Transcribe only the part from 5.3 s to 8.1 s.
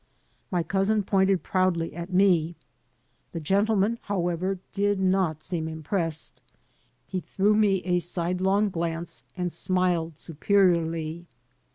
seem impressed. He threw me a